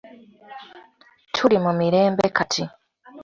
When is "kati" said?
2.35-2.63